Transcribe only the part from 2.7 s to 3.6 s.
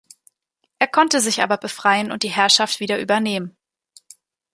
wieder übernehmen.